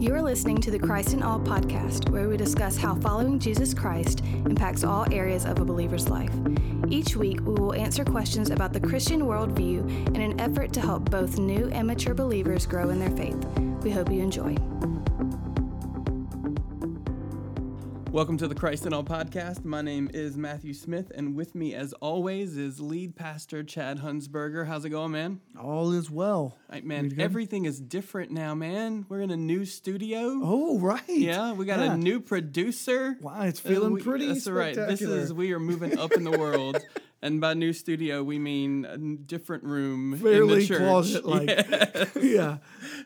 [0.00, 3.74] You are listening to the Christ in All podcast, where we discuss how following Jesus
[3.74, 6.30] Christ impacts all areas of a believer's life.
[6.88, 11.10] Each week, we will answer questions about the Christian worldview in an effort to help
[11.10, 13.44] both new and mature believers grow in their faith.
[13.82, 14.56] We hope you enjoy.
[18.18, 19.64] Welcome to the Christ in All podcast.
[19.64, 24.66] My name is Matthew Smith, and with me, as always, is lead pastor Chad Hunsberger.
[24.66, 25.40] How's it going, man?
[25.56, 26.56] All is well.
[26.68, 27.14] Right, man.
[27.20, 29.06] Everything is different now, man.
[29.08, 30.32] We're in a new studio.
[30.42, 31.00] Oh, right.
[31.06, 31.94] Yeah, we got Yeah.
[31.94, 33.16] a new producer.
[33.20, 34.74] Wow, it's feeling Uh, we- pretty That's right.
[34.74, 36.76] This is we are moving up in the world,
[37.22, 40.78] and by new studio we mean a different room in Fairly the church.
[40.78, 41.48] closet-like.
[41.58, 42.10] Yes.
[42.16, 42.56] yeah.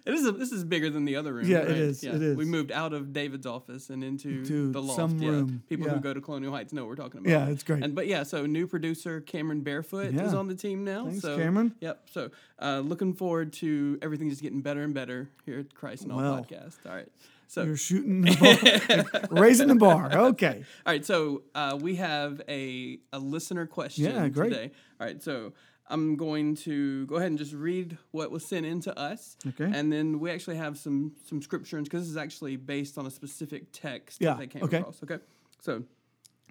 [0.04, 0.26] It is.
[0.26, 1.46] A, this is bigger than the other room.
[1.46, 1.76] Yeah, it right?
[1.76, 2.36] is, it is.
[2.36, 4.96] We moved out of David's office and into To the loft.
[4.98, 5.28] some yeah.
[5.30, 7.30] room, People who go to Colonial Heights know what we're talking about.
[7.30, 7.82] Yeah, it's great.
[7.84, 11.04] And but yeah, so new producer Cameron Barefoot is on the team now.
[11.06, 11.74] Thanks, so, Cameron.
[11.80, 12.08] Yep.
[12.10, 16.10] So uh, looking forward to everything just getting better and better here at Christ in
[16.10, 16.76] All Well, podcast.
[16.86, 17.08] All right.
[17.52, 20.10] So You're shooting the bar, raising the bar.
[20.30, 20.64] Okay.
[20.86, 24.48] all right, so uh, we have a, a listener question Yeah, great.
[24.48, 24.70] today.
[24.98, 25.52] All right, so
[25.86, 29.36] I'm going to go ahead and just read what was sent in to us.
[29.46, 29.70] Okay.
[29.70, 33.10] And then we actually have some some scripture because this is actually based on a
[33.10, 34.78] specific text Yeah, that they came okay.
[34.78, 35.02] across.
[35.02, 35.18] Okay.
[35.60, 35.82] So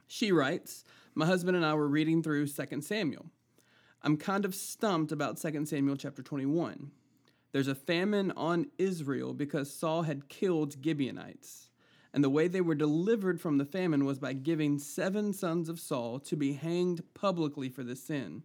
[0.05, 0.83] she writes,
[1.15, 3.25] My husband and I were reading through 2 Samuel.
[4.03, 6.91] I'm kind of stumped about 2 Samuel chapter 21.
[7.51, 11.69] There's a famine on Israel because Saul had killed Gibeonites.
[12.13, 15.79] And the way they were delivered from the famine was by giving seven sons of
[15.79, 18.43] Saul to be hanged publicly for this sin.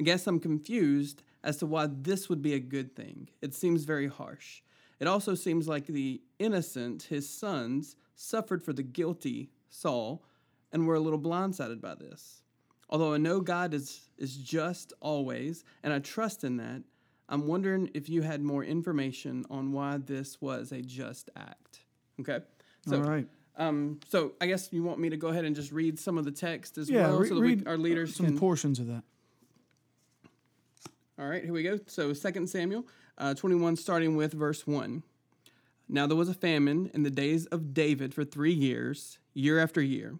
[0.00, 3.28] I guess I'm confused as to why this would be a good thing.
[3.40, 4.62] It seems very harsh.
[5.00, 10.24] It also seems like the innocent, his sons, suffered for the guilty, Saul,
[10.72, 12.42] and were a little blindsided by this.
[12.88, 16.82] Although I know God is, is just always, and I trust in that,
[17.28, 21.80] I'm wondering if you had more information on why this was a just act.
[22.20, 22.40] Okay?
[22.86, 23.26] So, All right.
[23.56, 26.24] um, so I guess you want me to go ahead and just read some of
[26.24, 27.08] the text as Yeah.
[27.08, 28.38] well, re- so that we, our leaders some can.
[28.38, 29.02] portions of that.
[31.18, 31.78] All right, here we go.
[31.86, 32.86] So 2 Samuel
[33.18, 35.02] uh, 21, starting with verse 1.
[35.88, 39.80] Now there was a famine in the days of David for three years, year after
[39.82, 40.18] year.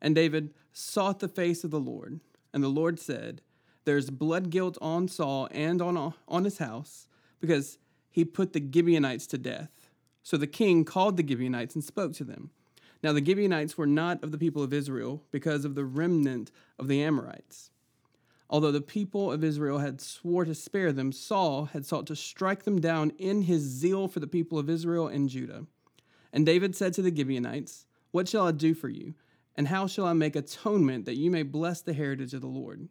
[0.00, 2.20] And David sought the face of the Lord.
[2.54, 3.42] And the Lord said,
[3.84, 7.06] There's blood guilt on Saul and on, on his house,
[7.40, 7.78] because
[8.10, 9.90] he put the Gibeonites to death.
[10.22, 12.50] So the king called the Gibeonites and spoke to them.
[13.02, 16.88] Now the Gibeonites were not of the people of Israel, because of the remnant of
[16.88, 17.70] the Amorites.
[18.50, 22.64] Although the people of Israel had swore to spare them, Saul had sought to strike
[22.64, 25.66] them down in his zeal for the people of Israel and Judah.
[26.32, 29.14] And David said to the Gibeonites, What shall I do for you?
[29.54, 32.88] And how shall I make atonement that you may bless the heritage of the Lord?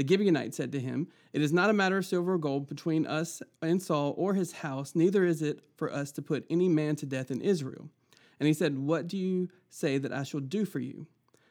[0.00, 3.06] The Gibeonites said to him, It is not a matter of silver or gold between
[3.06, 6.96] us and Saul or his house, neither is it for us to put any man
[6.96, 7.90] to death in Israel.
[8.38, 11.06] And he said, What do you say that I shall do for you?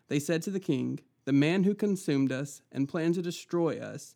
[0.08, 4.16] They said to the king, The man who consumed us and planned to destroy us,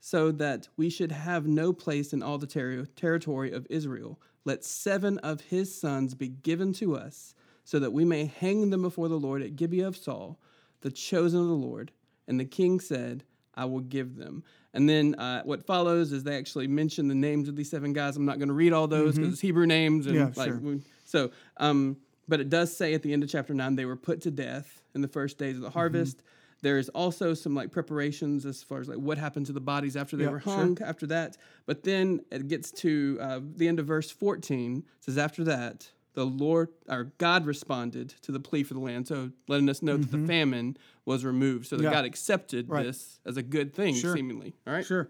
[0.00, 4.66] so that we should have no place in all the terri- territory of Israel, let
[4.66, 7.34] seven of his sons be given to us,
[7.64, 10.38] so that we may hang them before the Lord at Gibeah of Saul,
[10.82, 11.90] the chosen of the Lord.
[12.28, 13.24] And the king said,
[13.56, 14.44] I will give them.
[14.74, 18.16] And then uh, what follows is they actually mention the names of these seven guys.
[18.16, 20.06] I'm not going to read all those because it's Hebrew names.
[20.06, 20.58] And Yeah, like, sure.
[20.58, 21.96] we- so, um,
[22.28, 24.82] but it does say at the end of chapter nine they were put to death
[24.94, 26.22] in the first days of the harvest.
[26.62, 30.16] There's also some like preparations as far as like what happened to the bodies after
[30.16, 30.54] they Yeah, were sure.
[30.54, 31.36] hung after that.
[31.66, 34.78] But then it gets to uh, the end of verse 14.
[34.78, 39.06] It says after that the Lord our God responded to the plea for the land,
[39.06, 41.92] so letting us know that the famine was removed, so that Mm-hmm.
[41.92, 41.98] Yeah.
[41.98, 42.84] God accepted Right.
[42.86, 44.16] this as a good thing, Sure.
[44.16, 44.54] seemingly.
[44.66, 44.84] All right.
[44.84, 45.08] Sure.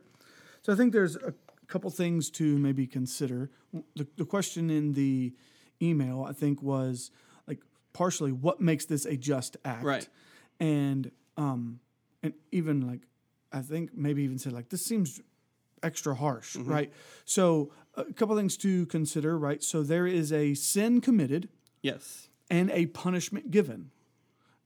[0.63, 1.33] So I think there's a
[1.69, 3.51] couple things to maybe consider.
[3.95, 5.33] The, the question in the
[5.81, 7.11] email, I think, was
[7.47, 7.61] like
[7.93, 10.09] partially what makes this a just act, Right.
[10.61, 11.81] And um,
[12.23, 13.03] and even like
[13.53, 15.21] I think maybe even said like this seems
[15.83, 16.71] extra harsh, Mm-hmm.
[16.73, 16.93] right?
[17.25, 19.63] So a couple things to consider, right?
[19.63, 21.49] So there is a sin committed
[21.83, 22.29] Yes.
[22.51, 23.91] and a punishment given.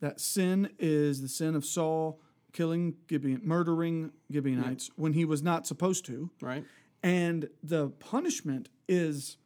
[0.00, 2.21] That sin is the sin of Saul
[2.53, 6.65] killing Gibeon, murdering Gibeonites when he was not supposed to, Right.
[7.03, 9.37] and the punishment is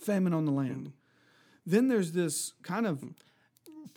[0.00, 0.88] famine on the land.
[0.88, 0.92] Mm.
[1.66, 3.04] Then there's this kind of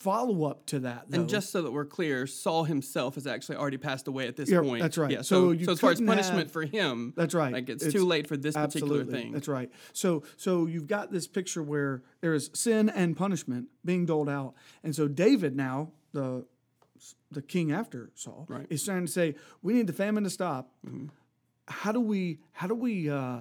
[0.03, 1.21] follow up to that, though.
[1.21, 4.49] And just so that we're clear, Saul himself has actually already passed away at this
[4.49, 4.81] Yeah, point.
[4.81, 5.11] that's right.
[5.11, 5.21] Yeah.
[5.21, 7.53] So So, so as far as punishment have- for him, That's right.
[7.53, 9.21] Like it's, It's- too late for this particular Absolutely.
[9.23, 9.31] thing.
[9.31, 9.71] That's right.
[9.93, 14.53] So so you've got this picture where there is sin and punishment being doled out,
[14.83, 16.45] and so David now the
[17.31, 18.67] the king after Saul Right.
[18.69, 20.71] is trying to say we need the famine to stop.
[20.85, 21.07] Mm-hmm.
[21.67, 23.39] How do we how do we uh,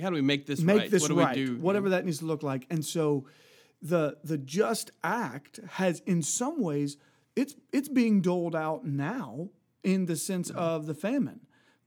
[0.00, 0.90] how do we make this make right?
[0.90, 1.56] this what do right, we do?
[1.58, 2.66] whatever that needs to look like.
[2.70, 3.26] And so,
[3.88, 6.96] the the just act has, in some ways,
[7.34, 9.50] it's it's being doled out now
[9.82, 10.58] in the sense Mm-hmm.
[10.58, 11.40] of the famine,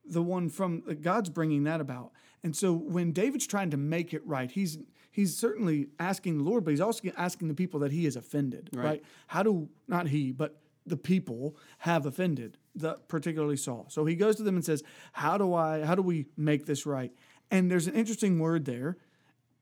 [0.05, 2.11] the one from God's bringing that about.
[2.43, 4.77] And so, when David's trying to make it right, he's
[5.11, 8.69] he's certainly asking the Lord, but he's also asking the people that he has offended.
[8.73, 9.03] Right?
[9.27, 13.85] How do not he, but the people have offended, the particularly Saul.
[13.89, 15.83] So he goes to them and says, "How do I?
[15.83, 17.11] How do we make this right?"
[17.51, 18.97] And there's an interesting word there.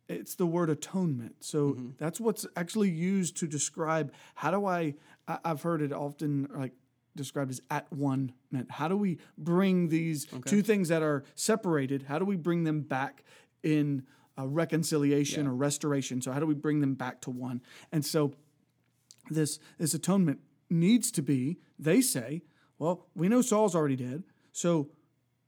[0.09, 1.35] It's the word atonement.
[1.41, 4.95] So that's what's actually used to describe how do I,
[5.27, 6.71] I I've heard it often like
[7.15, 8.71] described as at one meant.
[8.71, 12.03] How do we bring these two things that are separated?
[12.03, 13.23] How do we bring them back
[13.63, 14.03] in
[14.39, 16.21] uh, reconciliation or restoration?
[16.21, 17.61] So how do we bring them back to one?
[17.91, 18.33] And so
[19.29, 20.39] this this atonement
[20.69, 22.41] needs to be they say
[22.79, 24.89] well we know saul's already dead so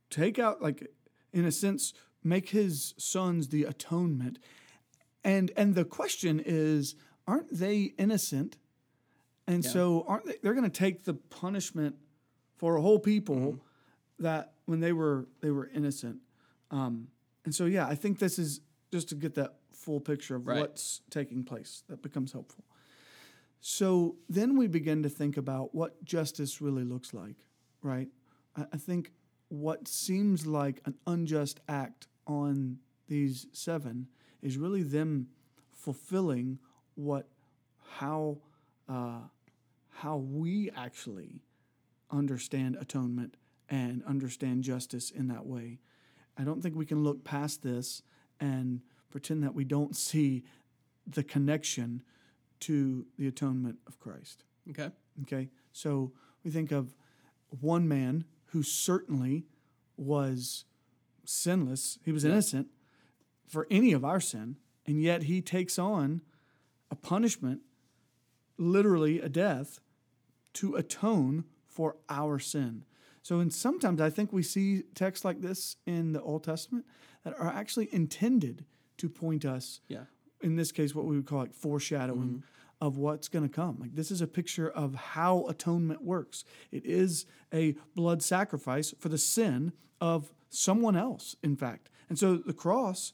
[0.09, 0.87] take out like
[1.33, 4.39] in a sense make his sons the atonement.
[5.23, 6.95] And and the question is
[7.27, 8.57] aren't they innocent?
[9.47, 11.95] And so aren't they they're going to take the punishment
[12.57, 13.59] for a whole people
[14.19, 16.19] that when they were they were innocent.
[16.71, 17.07] Um,
[17.45, 18.59] and so yeah i think this is
[18.91, 20.59] just to get that full picture of Right.
[20.59, 22.65] what's taking place that becomes helpful.
[23.61, 27.35] So then we begin to think about what justice really looks like,
[27.81, 28.07] right?
[28.55, 29.11] I, I think
[29.47, 32.77] what seems like an unjust act on
[33.07, 34.07] these seven
[34.41, 35.27] is really them
[35.73, 36.59] fulfilling
[36.95, 37.27] what
[37.97, 38.37] how
[38.87, 39.21] uh,
[39.89, 41.41] how we actually
[42.11, 43.35] understand atonement
[43.69, 45.79] and understand justice in that way.
[46.37, 48.01] I don't think we can look past this
[48.39, 50.43] and pretend that we don't see
[51.05, 52.03] the connection
[52.61, 54.43] to the atonement of Christ.
[54.69, 54.89] Okay.
[55.23, 56.95] Okay, so we think of
[57.59, 59.45] one man who certainly
[59.97, 60.65] was
[61.29, 62.67] sinless, he was innocent
[63.47, 66.21] for any of our sin, and yet he takes on
[66.91, 67.61] a punishment,
[68.57, 69.79] literally a death,
[70.53, 72.83] to atone for our sin.
[73.21, 76.85] So, and sometimes I think we see texts like this in the Old Testament
[77.23, 78.65] that are actually intended
[78.97, 80.05] to point us Yeah.
[80.41, 82.85] in this case, what we would call like foreshadowing mm-hmm.
[82.85, 83.77] of what's going to come.
[83.79, 86.43] Like this is a picture of how atonement works.
[86.71, 91.89] It is a blood sacrifice for the sin of someone else, in fact.
[92.09, 93.13] And so the cross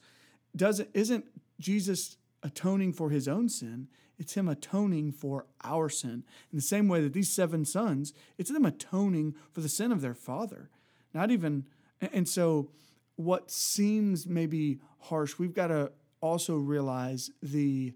[0.54, 1.26] doesn't isn't
[1.60, 3.88] Jesus atoning for his own sin.
[4.18, 6.24] It's him atoning for our sin.
[6.50, 10.00] In the same way that these seven sons, it's them atoning for the sin of
[10.00, 10.70] their father.
[11.12, 11.66] Not even
[12.00, 12.70] and- so
[13.16, 17.94] what seems maybe harsh, we've got to also realize the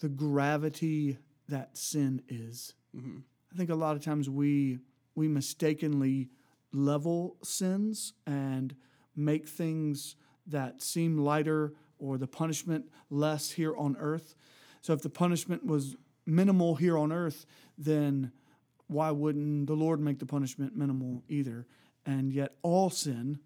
[0.00, 2.74] the gravity that sin is.
[2.96, 3.18] Mm-hmm.
[3.52, 4.80] I think a lot of times we
[5.14, 6.28] we mistakenly
[6.72, 8.74] level sins and
[9.14, 10.16] make things
[10.46, 14.34] that seem lighter or the punishment less here on earth.
[14.80, 15.96] So if the punishment was
[16.26, 17.46] minimal here on earth,
[17.78, 18.32] then
[18.88, 21.66] why wouldn't the Lord make the punishment minimal either?
[22.04, 23.38] And yet all sin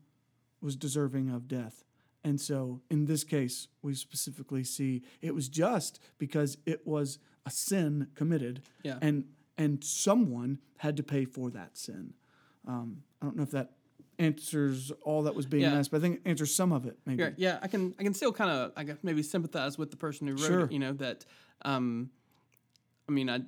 [0.62, 1.84] was deserving of death.
[2.24, 7.50] And so in this case, we specifically see it was just because it was a
[7.50, 8.98] sin committed Yeah.
[9.02, 9.24] and
[9.58, 12.12] and someone had to pay for that sin.
[12.66, 13.72] Um, I don't know if that
[14.18, 15.74] answers all that was being Yeah.
[15.78, 17.22] asked, but I think it answers some of it, maybe.
[17.22, 19.96] Yeah, yeah, I can I can still kind of I guess maybe sympathize with the
[19.96, 20.60] person who wrote Sure.
[20.60, 20.72] it.
[20.72, 21.24] You know that,
[21.62, 22.10] um,
[23.08, 23.40] I mean, I,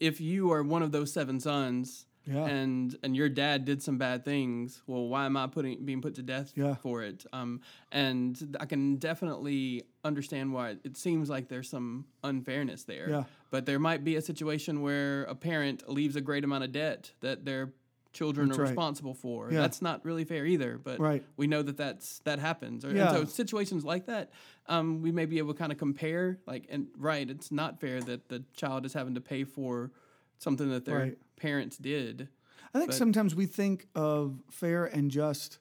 [0.00, 2.46] if you are one of those seven sons, Yeah.
[2.46, 6.14] and and your dad did some bad things, well, why am I putting being put
[6.14, 6.74] to death Yeah.
[6.76, 7.26] for it?
[7.34, 7.60] Um,
[7.92, 13.10] and I can definitely understand why it seems like there's some unfairness there.
[13.10, 13.24] Yeah.
[13.50, 17.12] But there might be a situation where a parent leaves a great amount of debt
[17.20, 17.72] that their
[18.16, 18.70] children That's are right.
[18.70, 19.52] responsible for.
[19.52, 19.60] Yeah.
[19.60, 20.78] That's not really fair either.
[20.82, 21.22] But Right.
[21.36, 22.84] we know that that's that happens.
[22.84, 22.90] Yeah.
[22.90, 24.30] And so situations like that,
[24.66, 26.38] um, we may be able to kind of compare.
[26.46, 29.92] Like, and right, it's not fair that the child is having to pay for
[30.38, 31.18] something that their Right.
[31.36, 32.28] parents did.
[32.74, 35.58] I think But- sometimes we think of fair and just,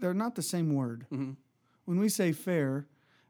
[0.00, 1.06] they're not the same word.
[1.12, 1.32] Mm-hmm.
[1.84, 2.86] When we say fair,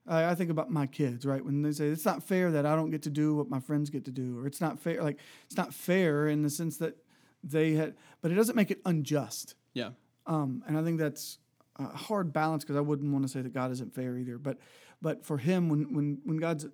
[0.06, 1.42] I, I think about my kids, right?
[1.44, 3.88] When they say it's not fair that I don't get to do what my friends
[3.90, 6.96] get to do, or it's not fair, like it's not fair in the sense that
[7.44, 9.54] they had, but it doesn't make it unjust.
[9.74, 9.90] Yeah.
[10.26, 11.38] Um, and I think that's
[11.76, 14.38] a hard balance because I wouldn't want to say that God isn't fair either.
[14.38, 14.58] But
[15.02, 16.66] but for him, when when when God's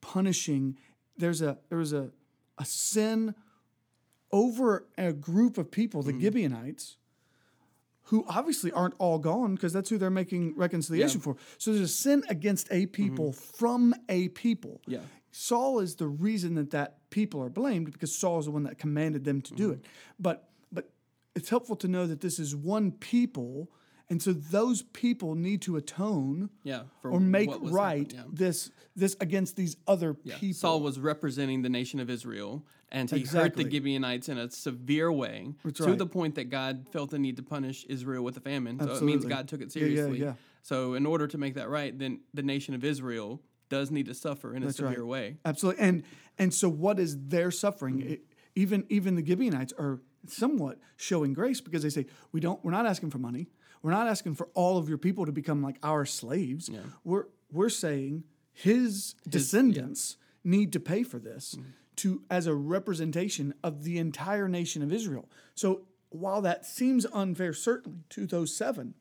[0.00, 0.78] punishing,
[1.16, 2.10] there's a there was a
[2.58, 3.34] a sin
[4.32, 6.96] over a group of people, the Gibeonites,
[8.04, 11.36] who obviously aren't all gone because that's who they're making reconciliation for.
[11.58, 14.80] So there's a sin against a people from a people.
[14.86, 15.00] Yeah.
[15.30, 18.76] Saul is the reason that that people are blamed because Saul is the one that
[18.84, 19.80] commanded them to do it.
[19.82, 20.22] Mm-hmm.
[20.26, 20.36] But
[20.76, 20.84] but
[21.36, 23.52] it's helpful to know that this is one people
[24.12, 26.36] And so those people need to atone
[26.72, 26.82] Yeah,
[27.14, 27.50] or make
[27.84, 28.24] right yeah.
[28.42, 28.58] this
[29.02, 30.36] this against these other Yeah.
[30.42, 30.60] people.
[30.62, 32.50] Saul was representing the nation of Israel,
[32.96, 35.98] and he hurt the Gibeonites in a severe way That's to right.
[36.04, 38.74] the point that God felt the need to punish Israel with a famine.
[38.78, 40.18] So it means God took it Yeah, yeah, seriously.
[40.26, 40.34] yeah.
[40.70, 43.30] So in order to make that right, then the nation of Israel
[43.68, 44.90] does need to suffer in a That's right.
[44.90, 45.36] severe way.
[45.44, 45.82] Absolutely.
[45.82, 46.02] And
[46.38, 47.98] and so what is their suffering?
[47.98, 48.12] Mm-hmm.
[48.12, 48.24] It-
[48.56, 52.86] even even the Gibeonites are somewhat showing grace because they say we don't we're not
[52.86, 53.48] asking for money.
[53.82, 56.70] We're not asking for all of your people to become like our slaves.
[57.02, 61.70] We're we're saying his, descendants need to pay for this Mm-hmm.
[61.96, 65.28] to as a representation of the entire nation of Israel.
[65.56, 68.94] So while that seems unfair certainly to those seven,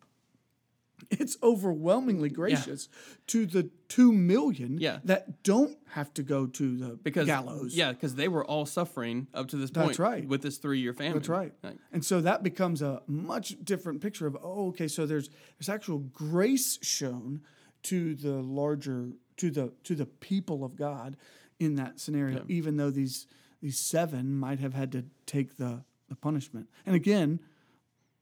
[1.11, 2.89] it's overwhelmingly gracious
[3.27, 4.99] to the two million Yeah.
[5.03, 7.75] that don't have to go to the Because gallows.
[7.75, 9.87] yeah, because they were all suffering up to this point.
[9.87, 10.27] That's right.
[10.27, 11.13] With this three-year famine.
[11.13, 11.53] That's right.
[11.63, 15.69] Like, And so that becomes a much different picture of oh, okay, so there's there's
[15.69, 17.41] actual grace shown
[17.83, 21.17] to the larger to the to the people of God
[21.59, 23.27] in that scenario, even though these
[23.61, 26.69] these seven might have had to take the the punishment.
[26.85, 27.39] And again,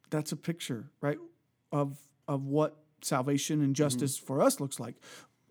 [0.09, 1.17] that's a picture, right,
[1.71, 1.97] of
[2.27, 4.95] of what salvation and justice for us looks like.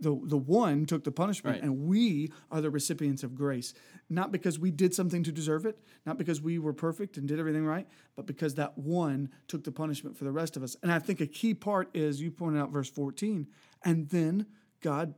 [0.03, 1.63] The the one took the punishment, Right.
[1.63, 3.75] and we are the recipients of grace,
[4.09, 7.39] not because we did something to deserve it, not because we were perfect and did
[7.39, 7.87] everything right,
[8.17, 10.75] but because that one took the punishment for the rest of us.
[10.83, 13.49] And I think a key part is you pointed out verse fourteen,
[13.85, 14.47] and then
[14.81, 15.15] God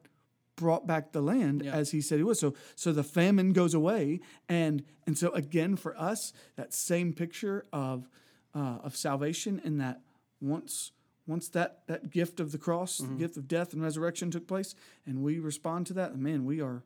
[0.57, 2.37] brought back the land as he said he would.
[2.37, 7.65] So so the famine goes away and and so again for us that same picture
[7.73, 8.09] of
[8.55, 10.01] uh, of salvation in that
[10.41, 10.91] once
[11.27, 13.13] once that that gift of the cross, Mm-hmm.
[13.15, 14.75] the gift of death and resurrection took place
[15.07, 16.83] and we respond to that, man, we are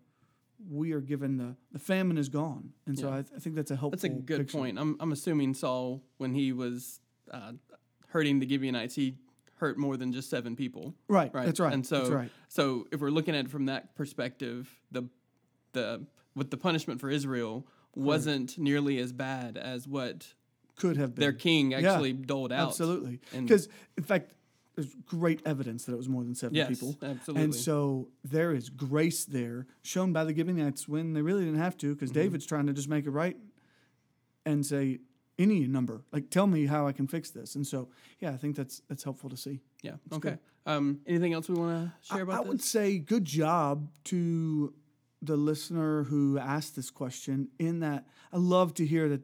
[0.70, 2.72] we are given the the famine is gone.
[2.86, 4.58] And so I, I think that's a helpful That's a good picture.
[4.58, 4.78] point.
[4.78, 7.00] I'm, I'm assuming Saul, when he was
[7.30, 7.52] uh,
[8.08, 9.16] hurting the Gibeonites, he
[9.56, 10.94] hurt more than just seven people.
[11.08, 11.46] Right, Right.
[11.46, 12.30] that's right, And so, that's right.
[12.48, 15.08] so if we're looking at it from that perspective, the
[15.72, 20.34] the with the punishment for Israel wasn't nearly as bad as what
[20.76, 22.68] Could have been their king Yeah, actually doled out.
[22.68, 23.20] Absolutely.
[23.32, 24.32] Because, in fact,
[24.74, 26.96] there's great evidence that it was more than seven Yes, people.
[27.02, 27.44] absolutely.
[27.44, 31.78] And so there is grace there shown by the Gibeonites when they really didn't have
[31.78, 32.20] to, because Mm-hmm.
[32.20, 33.36] David's trying to just make it right
[34.44, 35.00] and say,
[35.38, 37.56] any number, like tell me how I can fix this.
[37.56, 37.88] And so,
[38.20, 39.60] yeah, I think that's that's helpful to see.
[39.82, 39.96] Yeah.
[40.10, 40.38] Okay.
[40.64, 42.48] Um, anything else we want to share I, about I this?
[42.48, 44.72] would say good job to
[45.20, 47.48] the listener who asked this question.
[47.58, 49.20] In that, I love to hear that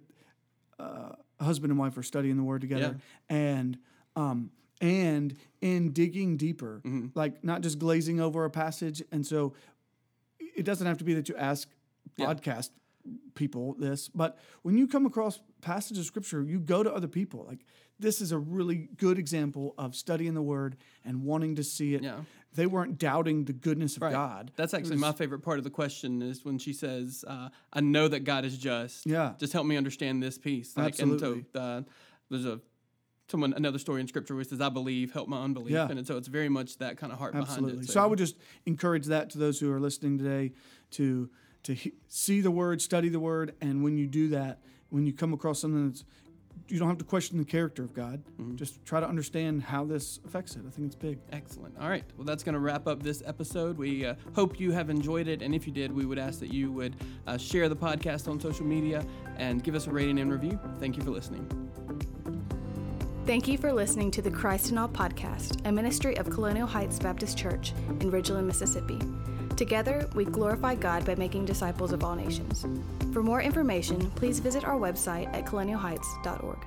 [0.79, 1.13] uh,
[1.45, 2.97] husband and wife are studying the Word together,
[3.29, 3.79] and
[4.17, 7.07] um, and in digging deeper, Mm-hmm.
[7.15, 9.03] like not just glazing over a passage.
[9.13, 9.55] And so,
[10.39, 11.69] it doesn't have to be that you ask
[12.19, 12.71] podcast
[13.35, 17.45] people this, but when you come across passages of scripture, you go to other people.
[17.49, 17.61] Like
[18.03, 22.03] this is a really good example of studying the word and wanting to see it.
[22.03, 22.21] Yeah.
[22.55, 24.13] They weren't doubting the goodness of Right.
[24.13, 24.53] God.
[24.57, 28.09] That's actually my favorite part of the question is when she says, uh, "I know
[28.09, 29.07] that God is just.
[29.07, 29.33] Yeah.
[29.39, 31.29] just help me understand this piece." Like, Absolutely.
[31.39, 31.83] And so uh,
[32.29, 32.61] there's a
[33.29, 35.89] someone another story in Scripture which says, "I believe, help my unbelief," Yeah.
[35.89, 37.85] and so it's very much that kind of heart behind Absolutely.
[37.85, 37.91] it.
[37.91, 40.53] So I would just encourage that to those who are listening today
[40.93, 41.31] to
[41.63, 45.13] to he- see the word, study the word, and when you do that, when you
[45.15, 46.05] come across something that's
[46.69, 48.23] you don't have to question the character of God.
[48.41, 48.57] Mm-hmm.
[48.57, 50.63] Just try to understand how this affects it.
[50.67, 51.19] I think it's big.
[51.31, 51.77] Excellent.
[51.79, 52.05] All right.
[52.17, 53.77] Well, that's going to wrap up this episode.
[53.77, 55.43] We uh, hope you have enjoyed it.
[55.43, 58.41] And if you did, we would ask that you would uh, share the podcast on
[58.41, 59.05] social media
[59.37, 60.59] and give us a rating and review.
[60.79, 61.47] Thank you for listening.
[63.27, 66.99] Thank you for listening to the Christ in All podcast, a ministry of Colonial Heights
[66.99, 68.99] Baptist Church in Ridgeland, Mississippi.
[69.57, 72.67] Together, we glorify God by making disciples of all nations.
[73.13, 76.59] For more information, please visit our website at colonialheights.org.